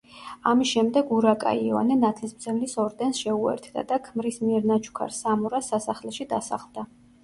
ამის 0.51 0.69
შემდეგ 0.69 1.11
ურაკა 1.17 1.51
იოანე 1.65 1.99
ნათლისმცემლის 2.05 2.75
ორდენს 2.87 3.23
შეუერთდა 3.27 3.87
და 3.95 4.03
ქმრის 4.09 4.43
მიერ 4.49 4.69
ნაჩუქარ 4.75 5.19
სამორას 5.23 5.75
სასახლეში 5.77 6.33
დასახლდა. 6.37 6.93